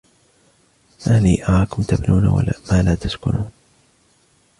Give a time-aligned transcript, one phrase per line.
[1.07, 3.51] مَا لِي أَرَاكُمْ تَبْنُونَ مَا لَا تَسْكُنُونَ